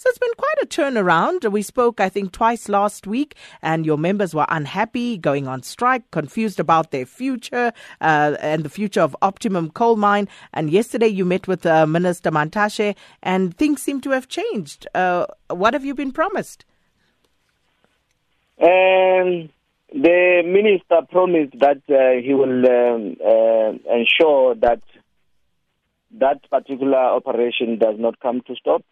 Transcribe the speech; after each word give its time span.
So 0.00 0.08
it's 0.10 0.18
been 0.18 0.30
quite 0.36 0.54
a 0.62 0.66
turnaround. 0.66 1.50
We 1.50 1.60
spoke, 1.60 2.00
I 2.00 2.08
think, 2.08 2.30
twice 2.30 2.68
last 2.68 3.08
week, 3.08 3.34
and 3.62 3.84
your 3.84 3.98
members 3.98 4.32
were 4.32 4.46
unhappy, 4.48 5.18
going 5.18 5.48
on 5.48 5.64
strike, 5.64 6.08
confused 6.12 6.60
about 6.60 6.92
their 6.92 7.04
future 7.04 7.72
uh, 8.00 8.36
and 8.40 8.62
the 8.62 8.68
future 8.68 9.00
of 9.00 9.16
Optimum 9.22 9.70
Coal 9.70 9.96
Mine. 9.96 10.28
And 10.54 10.70
yesterday 10.70 11.08
you 11.08 11.24
met 11.24 11.48
with 11.48 11.66
uh, 11.66 11.84
Minister 11.84 12.30
Mantashe, 12.30 12.94
and 13.24 13.56
things 13.56 13.82
seem 13.82 14.00
to 14.02 14.10
have 14.10 14.28
changed. 14.28 14.86
Uh, 14.94 15.26
what 15.50 15.74
have 15.74 15.84
you 15.84 15.96
been 15.96 16.12
promised? 16.12 16.64
Um, 18.60 19.48
the 19.92 20.42
minister 20.46 21.08
promised 21.10 21.58
that 21.58 21.82
uh, 21.88 22.22
he 22.24 22.34
will 22.34 22.64
um, 22.64 23.16
uh, 23.20 23.96
ensure 23.96 24.54
that 24.54 24.80
that 26.20 26.48
particular 26.48 26.98
operation 26.98 27.78
does 27.80 27.96
not 27.98 28.20
come 28.20 28.42
to 28.42 28.54
stop 28.54 28.84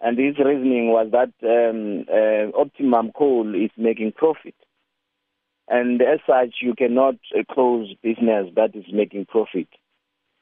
and 0.00 0.18
his 0.18 0.38
reasoning 0.38 0.88
was 0.88 1.10
that 1.12 1.32
um, 1.44 2.06
uh, 2.08 2.58
Optimum 2.58 3.12
Coal 3.12 3.54
is 3.54 3.70
making 3.76 4.12
profit. 4.12 4.54
And 5.68 6.00
as 6.02 6.20
such, 6.26 6.56
you 6.62 6.74
cannot 6.74 7.16
uh, 7.36 7.42
close 7.52 7.94
business 8.02 8.48
that 8.56 8.74
is 8.74 8.86
making 8.92 9.26
profit. 9.26 9.68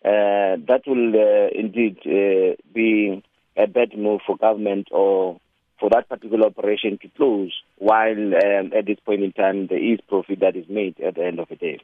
Uh, 0.04 0.56
that 0.68 0.82
will 0.86 1.12
uh, 1.14 1.48
indeed 1.52 1.98
uh, 2.06 2.54
be 2.72 3.22
a 3.56 3.66
bad 3.66 3.98
move 3.98 4.20
for 4.24 4.36
government 4.36 4.88
or 4.92 5.40
for 5.80 5.90
that 5.90 6.08
particular 6.08 6.46
operation 6.46 6.98
to 7.02 7.08
close 7.16 7.52
while 7.77 8.12
um, 8.12 8.72
at 8.77 8.86
this 8.86 8.98
point 9.04 9.22
in 9.22 9.32
time 9.32 9.66
there 9.66 9.82
is 9.82 9.98
profit 10.08 10.38
that 10.40 10.56
is 10.56 10.66
made 10.68 10.98
at 11.00 11.16
the 11.16 11.24
end 11.24 11.40
of 11.40 11.48
the 11.48 11.56
day. 11.56 11.80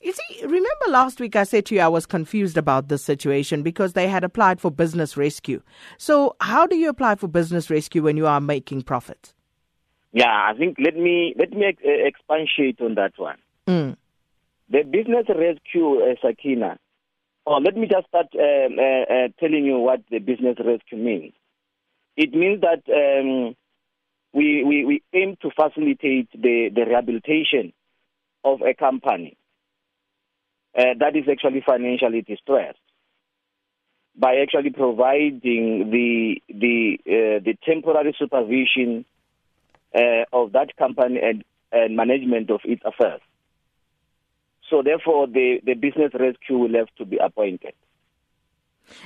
You 0.00 0.12
see, 0.12 0.42
remember 0.42 0.86
last 0.88 1.20
week 1.20 1.36
I 1.36 1.44
said 1.44 1.66
to 1.66 1.74
you 1.74 1.80
I 1.80 1.88
was 1.88 2.06
confused 2.06 2.56
about 2.56 2.88
this 2.88 3.04
situation 3.04 3.62
because 3.62 3.92
they 3.92 4.08
had 4.08 4.24
applied 4.24 4.60
for 4.60 4.70
business 4.70 5.16
rescue. 5.16 5.62
So, 5.98 6.36
how 6.40 6.66
do 6.66 6.76
you 6.76 6.88
apply 6.88 7.16
for 7.16 7.28
business 7.28 7.70
rescue 7.70 8.02
when 8.02 8.16
you 8.16 8.26
are 8.26 8.40
making 8.40 8.82
profits? 8.82 9.34
Yeah, 10.12 10.26
I 10.26 10.56
think 10.56 10.76
let 10.82 10.96
me 10.96 11.34
let 11.38 11.50
me 11.52 11.66
uh, 11.66 12.06
expatiate 12.06 12.80
on 12.80 12.96
that 12.96 13.12
one. 13.16 13.38
Mm. 13.66 13.96
The 14.68 14.82
business 14.82 15.26
rescue, 15.28 16.00
uh, 16.00 16.14
Sakina. 16.20 16.78
Oh, 17.46 17.56
let 17.56 17.76
me 17.76 17.88
just 17.90 18.06
start 18.08 18.26
um, 18.34 18.78
uh, 18.78 19.12
uh, 19.12 19.28
telling 19.40 19.64
you 19.64 19.78
what 19.78 20.00
the 20.10 20.18
business 20.18 20.56
rescue 20.64 20.98
means. 20.98 21.32
It 22.16 22.32
means 22.32 22.60
that 22.60 22.82
um, 22.88 23.56
we, 24.32 24.62
we 24.64 24.84
we 24.84 25.02
aim 25.14 25.36
to 25.42 25.50
facilitate 25.50 26.30
the 26.32 26.70
the 26.74 26.84
rehabilitation 26.86 27.72
of 28.44 28.60
a 28.60 28.74
company 28.74 29.36
uh, 30.76 30.94
that 30.98 31.16
is 31.16 31.24
actually 31.30 31.62
financially 31.64 32.22
distressed 32.22 32.78
by 34.14 34.36
actually 34.36 34.70
providing 34.70 35.90
the 35.90 36.40
the 36.48 36.98
uh, 37.06 37.40
the 37.44 37.56
temporary 37.64 38.14
supervision 38.18 39.04
uh, 39.94 40.24
of 40.32 40.52
that 40.52 40.76
company 40.76 41.20
and, 41.22 41.44
and 41.70 41.96
management 41.96 42.50
of 42.50 42.60
its 42.64 42.82
affairs. 42.84 43.20
So 44.70 44.82
therefore, 44.82 45.26
the, 45.26 45.60
the 45.64 45.74
business 45.74 46.12
rescue 46.18 46.56
will 46.56 46.74
have 46.74 46.88
to 46.96 47.04
be 47.04 47.18
appointed. 47.18 47.74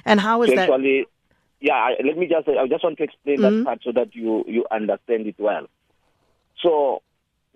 And 0.05 0.21
how 0.21 0.43
is 0.43 0.51
so 0.51 0.55
that? 0.55 0.71
Actually, 0.71 1.07
yeah. 1.61 1.91
Let 2.05 2.17
me 2.17 2.27
just. 2.29 2.49
I 2.49 2.67
just 2.69 2.85
want 2.85 2.99
to 2.99 3.05
explain 3.05 3.41
Mm-hmm. 3.41 3.63
that 3.63 3.65
part 3.65 3.81
so 3.85 3.93
that 3.93 4.15
you 4.15 4.45
you 4.47 4.65
understand 4.71 5.27
it 5.27 5.37
well. 5.39 5.67
So 6.63 7.03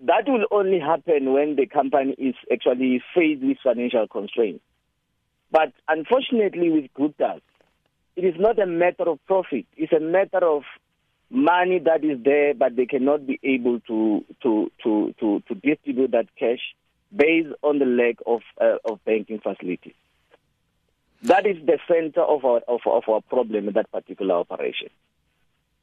that 0.05 0.23
will 0.27 0.45
only 0.51 0.79
happen 0.79 1.31
when 1.33 1.55
the 1.55 1.67
company 1.67 2.13
is 2.17 2.35
actually 2.51 3.03
faced 3.15 3.43
with 3.43 3.57
financial 3.63 4.07
constraints. 4.07 4.63
But 5.51 5.73
unfortunately, 5.87 6.69
with 6.71 6.93
Gupta's, 6.93 7.41
it 8.15 8.25
is 8.25 8.35
not 8.39 8.59
a 8.59 8.65
matter 8.65 9.03
of 9.07 9.19
profit. 9.27 9.65
It's 9.77 9.93
a 9.93 9.99
matter 9.99 10.45
of 10.45 10.63
money 11.29 11.79
that 11.79 12.03
is 12.03 12.23
there, 12.23 12.53
but 12.53 12.75
they 12.75 12.85
cannot 12.85 13.27
be 13.27 13.39
able 13.43 13.79
to 13.81 14.25
to 14.43 14.71
to 14.83 15.13
to, 15.19 15.43
to 15.47 15.55
distribute 15.55 16.11
that 16.11 16.27
cash 16.37 16.59
based 17.15 17.49
on 17.61 17.79
the 17.79 17.85
lack 17.85 18.15
of 18.25 18.41
uh, 18.59 18.77
of 18.85 19.03
banking 19.05 19.39
facilities. 19.39 19.93
That 21.23 21.45
is 21.45 21.57
the 21.65 21.77
center 21.87 22.21
of 22.21 22.43
our 22.43 22.61
of, 22.67 22.81
of 22.85 23.03
our 23.07 23.21
problem 23.21 23.67
in 23.67 23.73
that 23.75 23.91
particular 23.91 24.35
operation. 24.35 24.89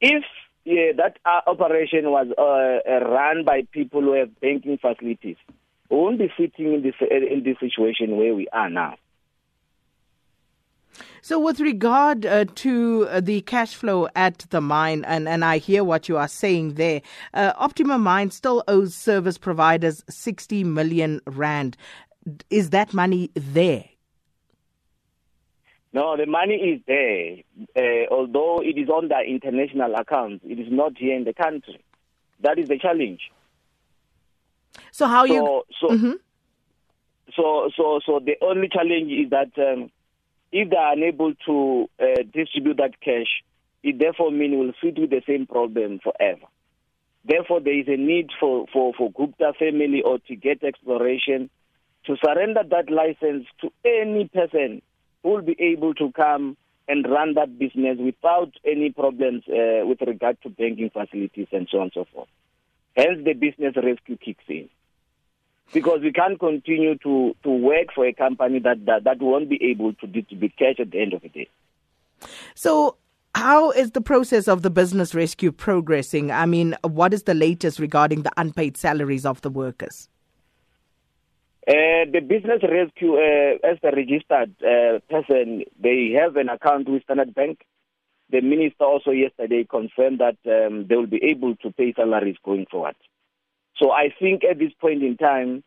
If 0.01 0.25
yeah, 0.69 0.93
that 0.99 1.19
uh, 1.25 1.41
operation 1.51 2.11
was 2.11 2.27
uh, 2.37 2.91
uh, 2.91 3.01
run 3.09 3.43
by 3.43 3.63
people 3.73 4.03
who 4.03 4.13
have 4.13 4.39
banking 4.39 4.77
facilities, 4.77 5.37
we 5.91 5.97
won't 5.97 6.19
be 6.19 6.31
sitting 6.37 6.75
in 6.75 6.83
this 6.83 6.95
in 7.01 7.43
this 7.43 7.57
situation 7.59 8.19
where 8.19 8.35
we 8.35 8.49
are 8.49 8.69
now. 8.69 8.97
So, 11.23 11.39
with 11.39 11.61
regard 11.61 12.27
uh, 12.27 12.45
to 12.57 13.07
uh, 13.09 13.21
the 13.21 13.41
cash 13.43 13.75
flow 13.77 14.09
at 14.15 14.41
the 14.51 14.61
mine, 14.61 15.07
and, 15.07 15.27
and 15.27 15.43
I 15.43 15.57
hear 15.57 15.85
what 15.85 16.07
you 16.07 16.19
are 16.19 16.29
saying 16.29 16.75
there, 16.75 17.01
uh, 17.33 17.55
Optima 17.57 17.99
Mine 17.99 18.31
still 18.31 18.63
owes 18.69 18.95
service 18.95 19.39
providers 19.39 20.05
60 20.11 20.65
million 20.65 21.23
rand. 21.27 21.79
Is 22.51 22.71
that 22.71 22.93
money 22.93 23.31
there? 23.35 23.85
No, 25.93 26.17
the 26.17 26.27
money 26.27 26.55
is 26.55 26.81
there, 26.87 27.37
uh, 27.77 28.15
although 28.15 28.61
it 28.63 28.77
is 28.79 28.89
on 28.89 29.09
the 29.09 29.21
international 29.27 29.95
accounts. 29.95 30.45
It 30.47 30.59
is 30.59 30.69
not 30.71 30.99
here 30.99 31.17
in 31.17 31.25
the 31.25 31.33
country. 31.33 31.81
That 32.41 32.59
is 32.59 32.69
the 32.69 32.79
challenge. 32.79 33.21
So, 34.91 35.07
how 35.07 35.27
so, 35.27 35.33
you. 35.33 35.63
So, 35.81 35.89
Mhm. 35.89 36.15
so, 37.35 37.71
so, 37.75 38.01
so 38.05 38.21
the 38.21 38.37
only 38.43 38.69
challenge 38.69 39.11
is 39.11 39.31
that 39.31 39.51
um, 39.59 39.91
if 40.53 40.69
they 40.69 40.77
are 40.77 40.93
unable 40.93 41.35
to 41.47 41.89
uh, 42.01 42.23
distribute 42.33 42.77
that 42.77 43.01
cash, 43.01 43.43
it 43.83 43.99
therefore 43.99 44.31
means 44.31 44.55
we'll 44.57 44.73
sit 44.83 44.99
with 45.01 45.11
the 45.11 45.23
same 45.27 45.47
problem 45.47 46.01
forever. 46.01 46.47
Therefore, 47.25 47.61
there 47.61 47.79
is 47.79 47.89
a 47.89 47.97
need 47.97 48.31
for, 48.39 48.67
for, 48.73 48.93
for 48.95 49.11
Gupta 49.13 49.53
family 49.59 50.03
or 50.03 50.19
Tegeta 50.19 50.65
exploration 50.65 51.51
to 52.05 52.17
surrender 52.25 52.63
that 52.71 52.91
license 52.91 53.47
to 53.61 53.71
any 53.85 54.29
person 54.29 54.83
will 55.23 55.43
be 55.43 55.57
able 55.59 55.95
to 55.95 56.13
come 56.13 56.57
and 56.89 57.07
run 57.09 57.35
that 57.35 57.59
business 57.59 57.99
without 57.99 58.51
any 58.65 58.91
problems 58.91 59.43
uh, 59.49 59.87
with 59.87 60.01
regard 60.01 60.41
to 60.43 60.49
banking 60.49 60.91
facilities 60.91 61.49
and 61.53 61.69
so 61.71 61.79
on 61.79 61.85
and 61.85 61.93
so 61.95 62.07
forth. 62.13 62.29
Hence, 62.97 63.21
the 63.25 63.35
business 63.35 63.75
rescue 63.77 64.17
kicks 64.17 64.45
in. 64.49 64.69
Because 65.73 66.01
we 66.01 66.13
can't 66.13 66.41
continue 66.41 66.97
to, 66.99 67.37
to 67.43 67.51
work 67.51 67.89
for 67.95 68.07
a 68.07 68.15
company 68.15 68.59
that, 68.61 68.87
that, 68.87 69.05
that 69.05 69.21
won't 69.21 69.51
be 69.51 69.63
able 69.71 69.93
to 69.95 70.07
distribute 70.07 70.57
cash 70.57 70.77
at 70.81 70.91
the 70.91 71.01
end 71.01 71.13
of 71.13 71.21
the 71.21 71.29
day. 71.29 71.49
So, 72.55 72.97
how 73.35 73.71
is 73.73 73.91
the 73.91 74.01
process 74.01 74.49
of 74.49 74.63
the 74.63 74.71
business 74.71 75.15
rescue 75.15 75.53
progressing? 75.53 76.33
I 76.33 76.47
mean, 76.47 76.75
what 76.83 77.13
is 77.13 77.25
the 77.25 77.35
latest 77.35 77.79
regarding 77.79 78.23
the 78.23 78.33
unpaid 78.39 78.79
salaries 78.79 79.27
of 79.27 79.43
the 79.43 79.51
workers? 79.51 80.09
Uh, 81.69 82.09
the 82.11 82.21
business 82.21 82.63
rescue, 82.63 83.17
uh, 83.17 83.59
as 83.63 83.77
a 83.83 83.95
registered 83.95 84.55
uh, 84.63 84.99
person, 85.11 85.65
they 85.79 86.17
have 86.19 86.37
an 86.37 86.49
account 86.49 86.89
with 86.89 87.03
Standard 87.03 87.35
Bank. 87.35 87.61
The 88.31 88.41
minister 88.41 88.85
also 88.85 89.11
yesterday 89.11 89.67
confirmed 89.69 90.21
that 90.21 90.39
um, 90.47 90.87
they 90.89 90.97
will 90.97 91.07
be 91.07 91.23
able 91.25 91.57
to 91.57 91.71
pay 91.73 91.93
salaries 91.93 92.37
going 92.43 92.65
forward. 92.71 92.97
So 93.77 93.91
I 93.91 94.09
think 94.19 94.45
at 94.45 94.59
this 94.59 94.73
point 94.81 95.03
in 95.03 95.19
time, 95.19 95.63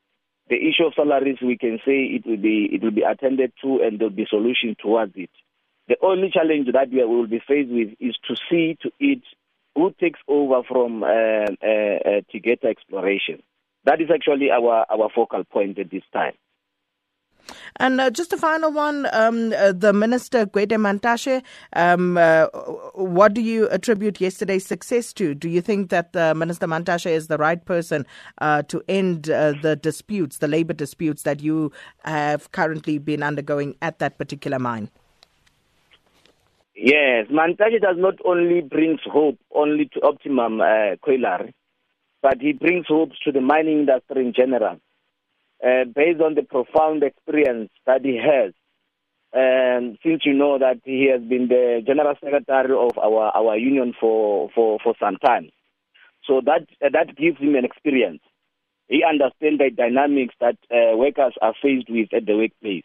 the 0.50 0.56
issue 0.56 0.86
of 0.88 0.96
salaries, 0.96 1.38
we 1.40 1.56
can 1.56 1.78
say 1.86 2.04
it 2.06 2.26
will 2.26 2.38
be 2.38 2.68
it 2.74 2.82
will 2.82 2.92
be 2.92 3.04
attended 3.04 3.54
to, 3.62 3.82
and 3.84 4.00
there 4.00 4.08
will 4.10 4.16
be 4.16 4.26
solution 4.28 4.76
towards 4.82 5.14
it. 5.16 5.30
The 5.88 5.98
only 6.02 6.32
challenge 6.32 6.68
that 6.74 6.90
we 6.90 7.06
will 7.06 7.28
be 7.28 7.44
faced 7.48 7.70
with 7.70 7.90
is 8.00 8.18
to 8.28 8.36
see 8.50 8.76
to 8.82 8.92
it 9.00 9.22
who 9.76 9.94
takes 10.00 10.20
over 10.28 10.64
from 10.64 11.04
uh, 11.04 11.08
uh, 11.08 11.10
uh, 11.12 12.22
Tegeta 12.34 12.66
exploration. 12.66 13.44
That 13.86 14.02
is 14.02 14.10
actually 14.14 14.52
our, 14.52 14.86
our 14.90 15.10
focal 15.14 15.44
point 15.44 15.80
at 15.80 15.90
this 15.90 16.04
time. 16.14 16.34
And 17.78 18.00
uh, 18.00 18.10
just 18.12 18.32
a 18.34 18.38
final 18.38 18.72
one, 18.72 19.08
um, 19.14 19.54
uh, 19.54 19.72
the 19.72 19.94
Minister 19.94 20.46
Gwede 20.46 20.78
Mantashe, 20.78 21.42
um, 21.74 22.18
uh, 22.18 22.46
what 22.94 23.34
do 23.34 23.42
you 23.42 23.68
attribute 23.70 24.22
yesterday's 24.22 24.66
success 24.66 25.14
to? 25.14 25.34
Do 25.34 25.50
you 25.50 25.62
think 25.62 25.90
that 25.90 26.16
uh, 26.16 26.36
Minister 26.36 26.68
Mantashe 26.68 27.10
is 27.10 27.28
the 27.28 27.38
right 27.38 27.64
person 27.64 28.06
uh, 28.40 28.62
to 28.64 28.84
end 28.88 29.30
uh, 29.30 29.54
the 29.62 29.76
disputes, 29.76 30.38
the 30.38 30.48
labour 30.48 30.74
disputes 30.74 31.24
that 31.24 31.42
you 31.42 31.72
have 32.06 32.52
currently 32.52 33.00
been 33.00 33.24
undergoing 33.24 33.76
at 33.82 34.00
that 34.00 34.18
particular 34.18 34.60
mine? 34.60 34.90
Yes, 36.76 37.28
Mantashe 37.32 37.82
does 37.82 37.98
not 37.98 38.16
only 38.26 38.62
brings 38.62 39.00
hope 39.06 39.38
only 39.54 39.90
to 39.94 40.02
Optimum 40.02 40.62
uh, 40.62 40.96
Colliery, 41.04 41.54
but 42.22 42.40
he 42.40 42.54
brings 42.54 42.86
hopes 42.88 43.18
to 43.24 43.32
the 43.32 43.42
mining 43.42 43.80
industry 43.80 44.26
in 44.26 44.34
general. 44.34 44.80
Uh, 45.64 45.86
based 45.96 46.22
on 46.22 46.36
the 46.36 46.42
profound 46.42 47.04
experience 47.04 47.70
that 47.86 48.04
he 48.04 48.18
has, 48.18 48.54
um, 49.34 49.98
since 50.04 50.26
you 50.26 50.34
know 50.34 50.58
that 50.58 50.80
he 50.84 51.08
has 51.12 51.22
been 51.22 51.48
the 51.48 51.82
general 51.86 52.16
secretary 52.24 52.74
of 52.76 52.98
our, 52.98 53.32
our 53.36 53.58
union 53.58 53.94
for, 54.00 54.50
for, 54.56 54.80
for 54.84 54.96
some 55.00 55.18
time. 55.18 55.50
So 56.26 56.42
that, 56.46 56.68
uh, 56.84 56.90
that 56.94 57.16
gives 57.16 57.40
him 57.40 57.56
an 57.56 57.66
experience. 57.66 58.22
He 58.88 59.04
understands 59.04 59.60
the 59.60 59.70
dynamics 59.70 60.36
that 60.40 60.58
uh, 60.72 60.98
workers 60.98 61.34
are 61.42 61.54
faced 61.62 61.90
with 61.90 62.14
at 62.14 62.26
the 62.26 62.36
workplace. 62.36 62.84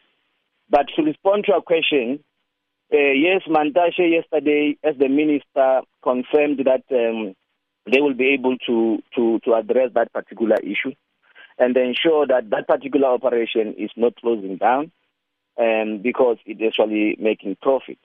But 0.68 0.86
to 0.96 1.02
respond 1.02 1.44
to 1.44 1.52
your 1.52 1.62
question, 1.62 2.20
Uh, 2.92 3.14
yes, 3.18 3.42
Mantashe 3.48 4.12
yesterday, 4.12 4.76
as 4.84 4.94
the 4.96 5.08
minister, 5.08 5.82
confirmed 6.02 6.60
that 6.70 6.84
um, 6.94 7.34
they 7.90 8.00
will 8.00 8.14
be 8.14 8.34
able 8.34 8.56
to, 8.66 9.02
to, 9.14 9.38
to 9.44 9.54
address 9.54 9.90
that 9.94 10.12
particular 10.12 10.56
issue 10.62 10.94
and 11.58 11.76
ensure 11.76 12.26
that 12.26 12.50
that 12.50 12.66
particular 12.66 13.08
operation 13.08 13.74
is 13.78 13.90
not 13.96 14.16
closing 14.16 14.56
down 14.56 14.90
um, 15.58 16.00
because 16.02 16.36
it's 16.44 16.60
actually 16.66 17.16
making 17.18 17.56
profit. 17.62 17.98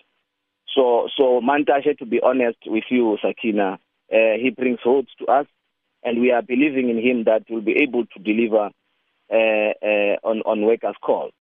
So, 0.73 1.09
so 1.17 1.41
Mantashe, 1.41 1.97
to 1.97 2.05
be 2.05 2.21
honest 2.21 2.59
with 2.65 2.85
you, 2.89 3.17
Sakina, 3.21 3.79
uh, 4.11 4.37
he 4.41 4.51
brings 4.55 4.79
hopes 4.83 5.11
to 5.19 5.25
us, 5.25 5.47
and 6.03 6.21
we 6.21 6.31
are 6.31 6.41
believing 6.41 6.89
in 6.89 6.97
him 6.97 7.25
that 7.25 7.43
we'll 7.49 7.61
be 7.61 7.81
able 7.83 8.05
to 8.05 8.19
deliver 8.19 8.69
uh, 9.31 9.35
uh, 9.35 10.17
on, 10.23 10.41
on 10.45 10.65
workers' 10.65 10.95
call. 11.01 11.31